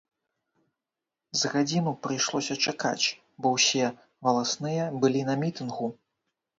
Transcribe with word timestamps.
З 1.41 1.51
гадзіну 1.51 1.91
прыйшлося 2.09 2.59
чакаць, 2.65 3.07
бо 3.41 3.47
ўсе 3.59 3.85
валасныя 4.23 4.93
былі 5.01 5.21
на 5.33 5.41
мітынгу. 5.47 5.97